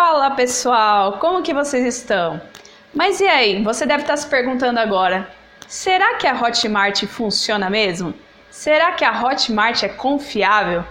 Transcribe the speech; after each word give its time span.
Fala 0.00 0.30
pessoal, 0.30 1.14
como 1.14 1.42
que 1.42 1.52
vocês 1.52 1.84
estão? 1.84 2.40
Mas 2.94 3.18
e 3.18 3.26
aí, 3.26 3.64
você 3.64 3.84
deve 3.84 4.02
estar 4.02 4.16
se 4.16 4.28
perguntando 4.28 4.78
agora: 4.78 5.28
será 5.66 6.14
que 6.14 6.24
a 6.24 6.40
Hotmart 6.40 7.04
funciona 7.06 7.68
mesmo? 7.68 8.14
Será 8.48 8.92
que 8.92 9.04
a 9.04 9.10
Hotmart 9.20 9.82
é 9.82 9.88
confiável? 9.88 10.84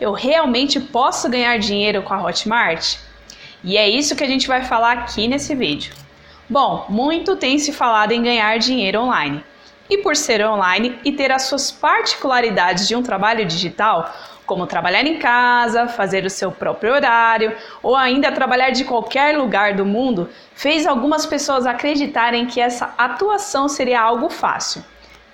Eu 0.00 0.10
realmente 0.10 0.80
posso 0.80 1.30
ganhar 1.30 1.60
dinheiro 1.60 2.02
com 2.02 2.12
a 2.12 2.20
Hotmart? 2.20 2.96
E 3.62 3.76
é 3.76 3.88
isso 3.88 4.16
que 4.16 4.24
a 4.24 4.26
gente 4.26 4.48
vai 4.48 4.64
falar 4.64 4.98
aqui 4.98 5.28
nesse 5.28 5.54
vídeo. 5.54 5.94
Bom, 6.48 6.86
muito 6.88 7.36
tem 7.36 7.56
se 7.56 7.72
falado 7.72 8.10
em 8.10 8.20
ganhar 8.20 8.58
dinheiro 8.58 8.98
online. 8.98 9.44
E 9.88 9.98
por 9.98 10.16
ser 10.16 10.44
online 10.44 10.98
e 11.04 11.12
ter 11.12 11.30
as 11.30 11.42
suas 11.42 11.70
particularidades 11.70 12.88
de 12.88 12.96
um 12.96 13.02
trabalho 13.02 13.46
digital, 13.46 14.12
como 14.50 14.66
trabalhar 14.66 15.06
em 15.06 15.16
casa, 15.16 15.86
fazer 15.86 16.24
o 16.24 16.28
seu 16.28 16.50
próprio 16.50 16.92
horário 16.92 17.56
ou 17.80 17.94
ainda 17.94 18.32
trabalhar 18.32 18.70
de 18.70 18.84
qualquer 18.84 19.38
lugar 19.38 19.74
do 19.74 19.86
mundo, 19.86 20.28
fez 20.56 20.88
algumas 20.88 21.24
pessoas 21.24 21.66
acreditarem 21.66 22.46
que 22.46 22.60
essa 22.60 22.92
atuação 22.98 23.68
seria 23.68 24.00
algo 24.00 24.28
fácil. 24.28 24.82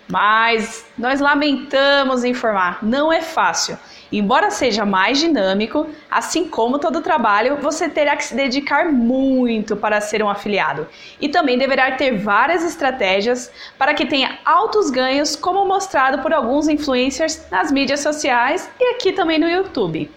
Mas 0.08 0.86
nós 0.96 1.20
lamentamos 1.20 2.22
informar, 2.22 2.78
não 2.82 3.12
é 3.12 3.20
fácil. 3.20 3.76
Embora 4.12 4.52
seja 4.52 4.84
mais 4.84 5.18
dinâmico, 5.18 5.88
assim 6.08 6.48
como 6.48 6.78
todo 6.78 7.02
trabalho, 7.02 7.56
você 7.56 7.88
terá 7.88 8.14
que 8.14 8.24
se 8.24 8.36
dedicar 8.36 8.92
muito 8.92 9.76
para 9.76 10.00
ser 10.00 10.22
um 10.22 10.30
afiliado 10.30 10.86
e 11.20 11.28
também 11.28 11.58
deverá 11.58 11.90
ter 11.92 12.16
várias 12.16 12.62
estratégias 12.64 13.50
para 13.76 13.94
que 13.94 14.06
tenha 14.06 14.38
altos 14.44 14.90
ganhos, 14.90 15.34
como 15.34 15.66
mostrado 15.66 16.22
por 16.22 16.32
alguns 16.32 16.68
influencers 16.68 17.50
nas 17.50 17.72
mídias 17.72 18.00
sociais 18.00 18.70
e 18.78 18.94
aqui 18.94 19.12
também 19.12 19.40
no 19.40 19.50
YouTube. 19.50 20.08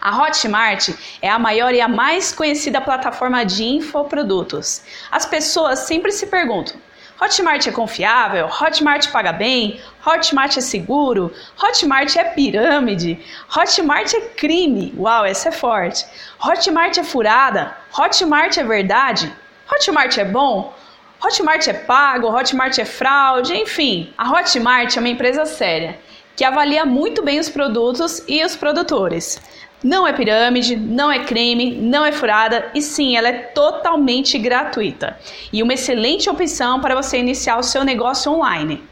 A 0.00 0.16
Hotmart 0.16 0.88
é 1.20 1.28
a 1.28 1.38
maior 1.38 1.74
e 1.74 1.80
a 1.82 1.86
mais 1.86 2.32
conhecida 2.32 2.80
plataforma 2.80 3.44
de 3.44 3.64
infoprodutos. 3.64 4.82
As 5.10 5.26
pessoas 5.26 5.80
sempre 5.80 6.10
se 6.10 6.28
perguntam: 6.28 6.76
Hotmart 7.20 7.66
é 7.66 7.70
confiável? 7.70 8.46
Hotmart 8.46 9.10
paga 9.10 9.30
bem? 9.30 9.78
Hotmart 10.06 10.56
é 10.56 10.60
seguro? 10.62 11.30
Hotmart 11.62 12.16
é 12.16 12.24
pirâmide? 12.24 13.18
Hotmart 13.54 14.14
é 14.14 14.20
crime? 14.20 14.94
Uau, 14.96 15.26
essa 15.26 15.50
é 15.50 15.52
forte. 15.52 16.06
Hotmart 16.42 16.96
é 16.96 17.04
furada? 17.04 17.76
Hotmart 17.96 18.56
é 18.56 18.64
verdade? 18.64 19.30
Hotmart 19.70 20.16
é 20.16 20.24
bom? 20.24 20.74
Hotmart 21.22 21.68
é 21.68 21.74
pago? 21.74 22.28
Hotmart 22.28 22.78
é 22.78 22.86
fraude? 22.86 23.54
Enfim, 23.54 24.14
a 24.16 24.30
Hotmart 24.30 24.96
é 24.96 25.00
uma 25.00 25.08
empresa 25.10 25.44
séria 25.44 25.98
que 26.34 26.44
avalia 26.44 26.86
muito 26.86 27.22
bem 27.22 27.38
os 27.38 27.50
produtos 27.50 28.24
e 28.26 28.42
os 28.42 28.56
produtores. 28.56 29.38
Não 29.82 30.06
é 30.06 30.12
pirâmide, 30.12 30.76
não 30.76 31.10
é 31.10 31.24
crime, 31.24 31.74
não 31.76 32.04
é 32.04 32.12
furada 32.12 32.70
e 32.74 32.82
sim, 32.82 33.16
ela 33.16 33.28
é 33.28 33.32
totalmente 33.32 34.38
gratuita 34.38 35.18
e 35.50 35.62
uma 35.62 35.72
excelente 35.72 36.28
opção 36.28 36.80
para 36.80 36.94
você 36.94 37.18
iniciar 37.18 37.56
o 37.56 37.62
seu 37.62 37.82
negócio 37.82 38.30
online. 38.30 38.82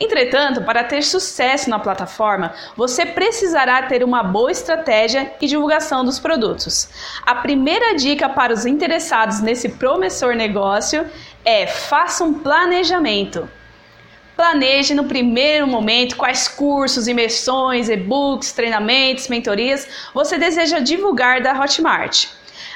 Entretanto, 0.00 0.62
para 0.62 0.82
ter 0.82 1.02
sucesso 1.02 1.68
na 1.68 1.78
plataforma, 1.78 2.54
você 2.74 3.04
precisará 3.04 3.82
ter 3.82 4.02
uma 4.02 4.22
boa 4.22 4.50
estratégia 4.50 5.30
e 5.40 5.46
divulgação 5.46 6.04
dos 6.04 6.18
produtos. 6.18 6.88
A 7.24 7.34
primeira 7.34 7.94
dica 7.94 8.26
para 8.26 8.52
os 8.52 8.64
interessados 8.64 9.40
nesse 9.40 9.68
promissor 9.68 10.34
negócio 10.34 11.06
é 11.44 11.66
faça 11.66 12.24
um 12.24 12.32
planejamento. 12.32 13.46
Planeje 14.40 14.94
no 14.94 15.04
primeiro 15.04 15.66
momento 15.66 16.16
quais 16.16 16.48
cursos, 16.48 17.06
imersões, 17.06 17.90
e-books, 17.90 18.52
treinamentos, 18.52 19.28
mentorias 19.28 19.86
você 20.14 20.38
deseja 20.38 20.78
divulgar 20.78 21.42
da 21.42 21.52
Hotmart. 21.52 22.26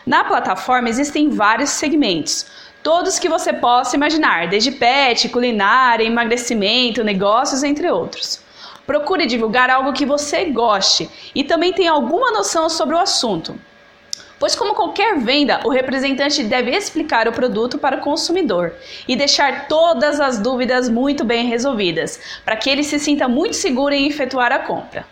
Na 0.05 0.23
plataforma 0.25 0.91
existem 0.91 1.31
vários 1.31 1.71
segmentos, 1.71 2.45
todos 2.83 3.19
que 3.19 3.31
você 3.31 3.51
possa 3.51 3.97
imaginar, 3.97 4.47
desde 4.47 4.73
pet, 4.73 5.31
culinária, 5.31 6.05
emagrecimento, 6.05 7.03
negócios, 7.03 7.62
entre 7.62 7.91
outros. 7.91 8.41
Procure 8.87 9.25
divulgar 9.25 9.71
algo 9.71 9.94
que 9.94 10.05
você 10.05 10.44
goste 10.44 11.09
e 11.34 11.43
também 11.43 11.72
tenha 11.72 11.93
alguma 11.93 12.31
noção 12.31 12.69
sobre 12.69 12.94
o 12.94 12.99
assunto. 12.99 13.59
Pois, 14.39 14.55
como 14.55 14.75
qualquer 14.75 15.19
venda, 15.19 15.61
o 15.65 15.69
representante 15.69 16.43
deve 16.43 16.71
explicar 16.71 17.28
o 17.28 17.33
produto 17.33 17.78
para 17.78 17.97
o 17.97 18.00
consumidor 18.00 18.75
e 19.06 19.17
deixar 19.17 19.69
todas 19.69 20.21
as 20.21 20.39
dúvidas 20.39 20.89
muito 20.89 21.25
bem 21.25 21.47
resolvidas, 21.47 22.21
para 22.44 22.56
que 22.56 22.69
ele 22.69 22.83
se 22.83 22.99
sinta 22.99 23.28
muito 23.28 23.55
seguro 23.55 23.94
em 23.94 24.06
efetuar 24.06 24.53
a 24.53 24.59
compra. 24.59 25.06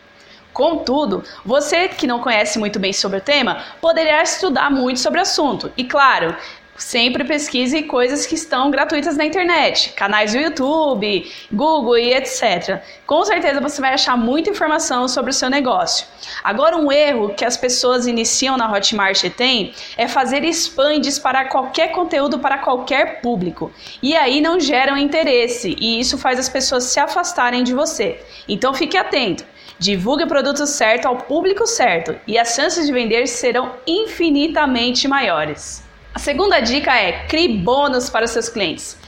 Contudo, 0.53 1.25
você 1.44 1.88
que 1.88 2.06
não 2.06 2.21
conhece 2.21 2.59
muito 2.59 2.78
bem 2.78 2.93
sobre 2.93 3.19
o 3.19 3.22
tema 3.22 3.65
poderá 3.81 4.22
estudar 4.22 4.71
muito 4.71 5.00
sobre 5.00 5.19
o 5.19 5.22
assunto 5.22 5.72
e, 5.77 5.84
claro, 5.84 6.37
Sempre 6.77 7.22
pesquise 7.22 7.83
coisas 7.83 8.25
que 8.25 8.34
estão 8.34 8.71
gratuitas 8.71 9.15
na 9.15 9.27
internet, 9.27 9.91
canais 9.91 10.33
do 10.33 10.38
YouTube, 10.38 11.31
Google 11.53 11.99
e 11.99 12.15
etc. 12.15 12.83
Com 13.06 13.22
certeza 13.27 13.60
você 13.60 13.78
vai 13.78 13.93
achar 13.93 14.16
muita 14.16 14.49
informação 14.49 15.06
sobre 15.06 15.31
o 15.31 15.34
seu 15.34 15.50
negócio. 15.50 16.06
Agora, 16.43 16.78
um 16.78 16.91
erro 16.91 17.34
que 17.34 17.44
as 17.44 17.59
pessoas 17.59 18.06
iniciam 18.06 18.56
na 18.56 18.72
Hotmart 18.72 19.22
tem 19.37 19.75
é 19.99 20.09
fazer 20.09 20.44
spam 20.44 20.99
disparar 20.99 21.50
qualquer 21.50 21.93
conteúdo 21.93 22.38
para 22.38 22.56
qualquer 22.56 23.21
público. 23.21 23.71
E 24.03 24.16
aí 24.16 24.41
não 24.41 24.59
geram 24.59 24.97
interesse 24.97 25.77
e 25.78 26.00
isso 26.00 26.16
faz 26.16 26.38
as 26.38 26.49
pessoas 26.49 26.84
se 26.84 26.99
afastarem 26.99 27.62
de 27.62 27.75
você. 27.75 28.19
Então 28.49 28.72
fique 28.72 28.97
atento. 28.97 29.44
Divulgue 29.78 30.25
o 30.25 30.28
produto 30.28 30.66
certo 30.66 31.06
ao 31.06 31.16
público 31.16 31.66
certo 31.66 32.19
e 32.27 32.38
as 32.38 32.55
chances 32.55 32.87
de 32.87 32.93
vender 32.93 33.27
serão 33.27 33.72
infinitamente 33.87 35.06
maiores. 35.06 35.91
A 36.15 36.19
segunda 36.19 36.61
dica 36.61 36.95
é 36.95 37.27
crie 37.27 37.56
bônus 37.59 38.11
para 38.11 38.25
os 38.25 38.31
seus 38.31 38.49
clientes. 38.49 38.99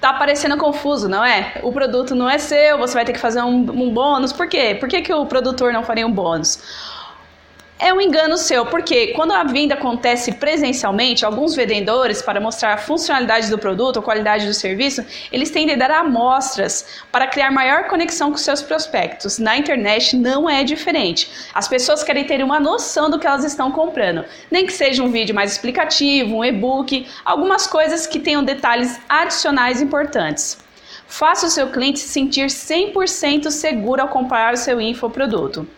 Tá 0.00 0.12
parecendo 0.12 0.56
confuso, 0.56 1.08
não 1.08 1.24
é? 1.24 1.60
O 1.62 1.72
produto 1.72 2.14
não 2.14 2.28
é 2.28 2.38
seu, 2.38 2.78
você 2.78 2.94
vai 2.94 3.04
ter 3.04 3.12
que 3.12 3.18
fazer 3.18 3.42
um, 3.42 3.56
um 3.56 3.90
bônus. 3.92 4.32
Por 4.32 4.48
quê? 4.48 4.76
Por 4.78 4.88
que, 4.88 5.02
que 5.02 5.12
o 5.12 5.26
produtor 5.26 5.72
não 5.72 5.82
faria 5.82 6.06
um 6.06 6.12
bônus? 6.12 6.58
É 7.84 7.92
um 7.92 8.00
engano 8.00 8.38
seu, 8.38 8.64
porque 8.64 9.08
quando 9.08 9.32
a 9.32 9.44
venda 9.44 9.74
acontece 9.74 10.32
presencialmente, 10.32 11.22
alguns 11.22 11.54
vendedores, 11.54 12.22
para 12.22 12.40
mostrar 12.40 12.72
a 12.72 12.78
funcionalidade 12.78 13.50
do 13.50 13.58
produto, 13.58 13.98
a 13.98 14.02
qualidade 14.02 14.46
do 14.46 14.54
serviço, 14.54 15.04
eles 15.30 15.50
tendem 15.50 15.74
a 15.74 15.78
dar 15.78 15.90
amostras 15.90 16.86
para 17.12 17.26
criar 17.26 17.50
maior 17.50 17.86
conexão 17.86 18.30
com 18.30 18.38
seus 18.38 18.62
prospectos. 18.62 19.38
Na 19.38 19.58
internet 19.58 20.16
não 20.16 20.48
é 20.48 20.64
diferente. 20.64 21.30
As 21.52 21.68
pessoas 21.68 22.02
querem 22.02 22.24
ter 22.24 22.42
uma 22.42 22.58
noção 22.58 23.10
do 23.10 23.18
que 23.18 23.26
elas 23.26 23.44
estão 23.44 23.70
comprando, 23.70 24.24
nem 24.50 24.64
que 24.64 24.72
seja 24.72 25.02
um 25.02 25.10
vídeo 25.10 25.34
mais 25.34 25.52
explicativo, 25.52 26.36
um 26.36 26.44
e-book, 26.44 27.06
algumas 27.22 27.66
coisas 27.66 28.06
que 28.06 28.18
tenham 28.18 28.42
detalhes 28.42 28.98
adicionais 29.06 29.82
importantes. 29.82 30.56
Faça 31.06 31.48
o 31.48 31.50
seu 31.50 31.68
cliente 31.68 31.98
se 31.98 32.08
sentir 32.08 32.46
100% 32.46 33.50
seguro 33.50 34.00
ao 34.00 34.08
comprar 34.08 34.54
o 34.54 34.56
seu 34.56 34.80
infoproduto. 34.80 35.68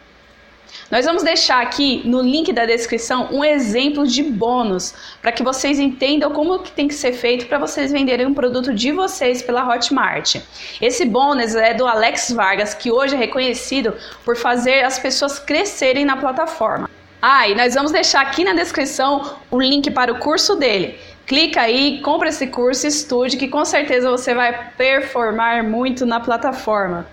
Nós 0.90 1.04
vamos 1.04 1.22
deixar 1.22 1.62
aqui 1.62 2.02
no 2.04 2.20
link 2.20 2.52
da 2.52 2.64
descrição 2.64 3.28
um 3.32 3.44
exemplo 3.44 4.06
de 4.06 4.22
bônus 4.22 4.94
para 5.20 5.32
que 5.32 5.42
vocês 5.42 5.78
entendam 5.78 6.30
como 6.30 6.60
que 6.60 6.70
tem 6.70 6.86
que 6.88 6.94
ser 6.94 7.12
feito 7.12 7.46
para 7.46 7.58
vocês 7.58 7.92
venderem 7.92 8.26
um 8.26 8.34
produto 8.34 8.72
de 8.72 8.92
vocês 8.92 9.42
pela 9.42 9.66
Hotmart. 9.66 10.36
Esse 10.80 11.04
bônus 11.04 11.54
é 11.54 11.74
do 11.74 11.86
Alex 11.86 12.32
Vargas, 12.32 12.74
que 12.74 12.92
hoje 12.92 13.14
é 13.14 13.18
reconhecido 13.18 13.94
por 14.24 14.36
fazer 14.36 14.84
as 14.84 14.98
pessoas 14.98 15.38
crescerem 15.38 16.04
na 16.04 16.16
plataforma. 16.16 16.88
Ah, 17.20 17.48
e 17.48 17.54
nós 17.54 17.74
vamos 17.74 17.92
deixar 17.92 18.20
aqui 18.20 18.44
na 18.44 18.52
descrição 18.52 19.38
o 19.50 19.60
link 19.60 19.90
para 19.90 20.12
o 20.12 20.18
curso 20.18 20.54
dele. 20.54 20.98
Clica 21.26 21.62
aí, 21.62 22.00
compra 22.02 22.28
esse 22.28 22.46
curso, 22.46 22.86
estude, 22.86 23.36
que 23.36 23.48
com 23.48 23.64
certeza 23.64 24.08
você 24.08 24.32
vai 24.32 24.70
performar 24.76 25.64
muito 25.64 26.06
na 26.06 26.20
plataforma. 26.20 27.04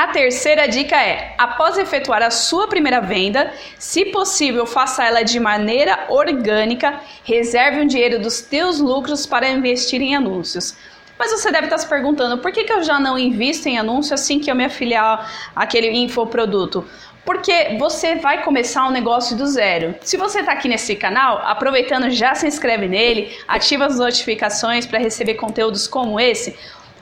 A 0.00 0.06
terceira 0.06 0.68
dica 0.68 0.94
é: 0.94 1.34
após 1.36 1.76
efetuar 1.76 2.22
a 2.22 2.30
sua 2.30 2.68
primeira 2.68 3.00
venda, 3.00 3.52
se 3.80 4.04
possível, 4.04 4.64
faça 4.64 5.04
ela 5.04 5.24
de 5.24 5.40
maneira 5.40 6.06
orgânica, 6.08 7.00
reserve 7.24 7.80
um 7.80 7.86
dinheiro 7.88 8.20
dos 8.20 8.40
teus 8.40 8.78
lucros 8.78 9.26
para 9.26 9.48
investir 9.48 10.00
em 10.00 10.14
anúncios. 10.14 10.76
Mas 11.18 11.32
você 11.32 11.50
deve 11.50 11.66
estar 11.66 11.78
se 11.78 11.88
perguntando 11.88 12.38
por 12.38 12.52
que, 12.52 12.62
que 12.62 12.72
eu 12.72 12.84
já 12.84 13.00
não 13.00 13.18
invisto 13.18 13.68
em 13.68 13.76
anúncio 13.76 14.14
assim 14.14 14.38
que 14.38 14.48
eu 14.48 14.54
me 14.54 14.64
afiliar 14.64 15.50
àquele 15.56 15.90
infoproduto? 15.90 16.86
Porque 17.24 17.76
você 17.76 18.14
vai 18.14 18.44
começar 18.44 18.86
um 18.86 18.92
negócio 18.92 19.36
do 19.36 19.48
zero. 19.48 19.96
Se 20.00 20.16
você 20.16 20.38
está 20.40 20.52
aqui 20.52 20.68
nesse 20.68 20.94
canal, 20.94 21.42
aproveitando, 21.44 22.08
já 22.08 22.36
se 22.36 22.46
inscreve 22.46 22.86
nele, 22.86 23.36
ativa 23.48 23.86
as 23.86 23.98
notificações 23.98 24.86
para 24.86 25.00
receber 25.00 25.34
conteúdos 25.34 25.88
como 25.88 26.20
esse. 26.20 26.56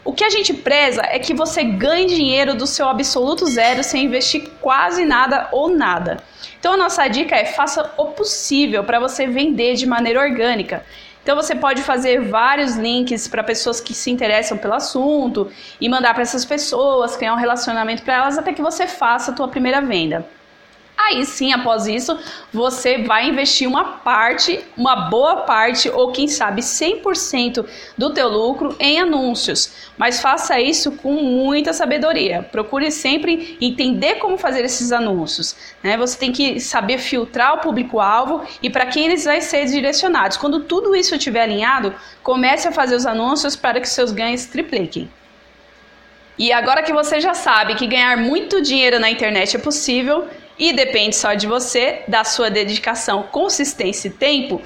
O 0.06 0.12
que 0.12 0.23
a 0.23 0.31
gente 0.31 0.55
preza 0.55 1.03
é 1.03 1.19
que 1.19 1.35
você 1.35 1.64
ganhe 1.64 2.06
dinheiro 2.06 2.55
do 2.55 2.64
seu 2.64 2.88
absoluto 2.88 3.44
zero 3.47 3.82
sem 3.82 4.05
investir 4.05 4.49
quase 4.61 5.05
nada 5.05 5.49
ou 5.50 5.69
nada. 5.69 6.19
Então 6.61 6.75
a 6.75 6.76
nossa 6.76 7.08
dica 7.08 7.35
é 7.35 7.44
faça 7.44 7.93
o 7.97 8.06
possível 8.12 8.85
para 8.85 9.00
você 9.00 9.26
vender 9.26 9.75
de 9.75 9.85
maneira 9.85 10.20
orgânica. 10.20 10.87
Então 11.25 11.35
você 11.35 11.56
pode 11.56 11.82
fazer 11.82 12.20
vários 12.20 12.76
links 12.76 13.26
para 13.26 13.43
pessoas 13.43 13.81
que 13.81 13.93
se 13.93 14.08
interessam 14.08 14.56
pelo 14.56 14.75
assunto 14.75 15.50
e 15.81 15.88
mandar 15.88 16.14
para 16.14 16.23
essas 16.23 16.44
pessoas, 16.44 17.17
criar 17.17 17.35
um 17.35 17.38
relacionamento 17.38 18.05
para 18.05 18.14
elas 18.14 18.38
até 18.38 18.52
que 18.52 18.62
você 18.62 18.87
faça 18.87 19.32
a 19.32 19.35
tua 19.35 19.49
primeira 19.49 19.81
venda. 19.81 20.25
Aí 20.96 21.26
sim, 21.26 21.52
após 21.52 21.87
isso, 21.87 22.19
você 22.50 23.02
vai 23.02 23.28
investir 23.28 23.69
uma 23.69 23.84
parte, 23.98 24.64
uma 24.76 25.08
boa 25.10 25.43
parte 25.43 25.90
ou 25.90 26.10
quem 26.10 26.26
sabe 26.26 26.62
100% 26.62 27.66
do 27.98 28.14
teu 28.14 28.28
lucro 28.28 28.75
em 28.81 28.98
anúncios. 28.98 29.90
Mas 29.98 30.20
faça 30.20 30.58
isso 30.58 30.93
com 30.93 31.12
muita 31.12 31.75
sabedoria. 31.75 32.43
Procure 32.50 32.90
sempre 32.90 33.58
entender 33.60 34.14
como 34.14 34.38
fazer 34.38 34.64
esses 34.64 34.90
anúncios. 34.90 35.54
Né? 35.82 35.98
Você 35.98 36.19
tem 36.19 36.32
que 36.32 36.58
saber 36.60 36.99
filtrar 36.99 37.54
o 37.54 37.58
público-alvo 37.58 38.44
e 38.62 38.70
para 38.70 38.87
quem 38.87 39.04
eles 39.04 39.25
vão 39.25 39.40
ser 39.40 39.66
direcionados. 39.66 40.38
Quando 40.38 40.60
tudo 40.60 40.96
isso 40.96 41.14
estiver 41.14 41.42
alinhado, 41.42 41.94
comece 42.22 42.66
a 42.69 42.72
fazer 42.72 42.96
os 42.96 43.04
anúncios 43.04 43.54
para 43.54 43.81
que 43.81 43.88
seus 43.88 44.12
ganhos 44.12 44.46
tripliquem. 44.46 45.10
E 46.38 46.52
agora 46.52 46.82
que 46.82 46.92
você 46.92 47.20
já 47.20 47.32
sabe 47.32 47.75
que 47.75 47.87
ganhar 47.87 48.16
muito 48.16 48.60
dinheiro 48.60 48.99
na 48.99 49.10
internet 49.10 49.56
é 49.56 49.58
possível, 49.58 50.28
e 50.58 50.73
depende 50.73 51.14
só 51.17 51.35
de 51.35 51.47
você, 51.47 52.03
da 52.08 52.25
sua 52.25 52.50
dedicação, 52.50 53.25
consistência 53.25 54.08
e 54.08 54.12
tempo, 54.12 54.61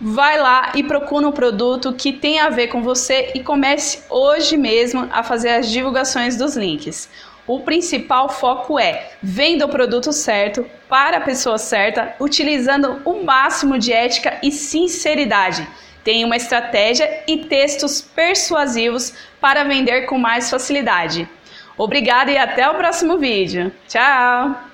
vai 0.00 0.38
lá 0.38 0.72
e 0.74 0.82
procura 0.82 1.26
um 1.26 1.32
produto 1.32 1.92
que 1.92 2.12
tem 2.12 2.38
a 2.38 2.48
ver 2.48 2.68
com 2.68 2.82
você 2.82 3.32
e 3.34 3.42
comece 3.42 4.02
hoje 4.08 4.56
mesmo 4.56 5.08
a 5.12 5.22
fazer 5.22 5.50
as 5.50 5.70
divulgações 5.70 6.36
dos 6.36 6.56
links. 6.56 7.08
O 7.46 7.60
principal 7.60 8.28
foco 8.28 8.78
é 8.78 9.12
venda 9.22 9.64
o 9.64 9.70
produto 9.70 10.12
certo 10.12 10.66
para 10.88 11.16
a 11.16 11.20
pessoa 11.22 11.56
certa, 11.56 12.14
utilizando 12.20 13.00
o 13.04 13.24
máximo 13.24 13.78
de 13.78 13.92
ética 13.92 14.38
e 14.42 14.52
sinceridade. 14.52 15.66
Tenha 16.04 16.26
uma 16.26 16.36
estratégia 16.36 17.22
e 17.26 17.38
textos 17.38 18.02
persuasivos 18.02 19.14
para 19.40 19.64
vender 19.64 20.02
com 20.02 20.18
mais 20.18 20.50
facilidade. 20.50 21.28
Obrigada 21.76 22.30
e 22.30 22.36
até 22.36 22.68
o 22.68 22.74
próximo 22.74 23.16
vídeo. 23.16 23.72
Tchau! 23.88 24.67